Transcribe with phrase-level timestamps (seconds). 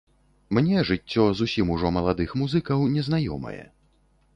[0.57, 3.61] Мне жыццё зусім ужо маладых музыкаў не знаёмае.